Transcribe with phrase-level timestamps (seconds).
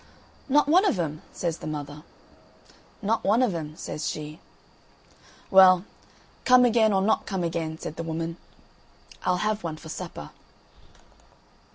[0.49, 2.01] "Not one of 'em?" says the mother.
[3.03, 4.39] "Not one of 'em," says she.
[5.51, 5.85] "Well,
[6.43, 8.37] come again, or not come again," said the woman
[9.25, 10.31] "I'll have one for supper."